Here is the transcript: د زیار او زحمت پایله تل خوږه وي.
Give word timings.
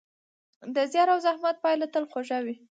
د 0.75 0.77
زیار 0.91 1.07
او 1.13 1.19
زحمت 1.25 1.55
پایله 1.63 1.87
تل 1.93 2.03
خوږه 2.11 2.39
وي. 2.45 2.55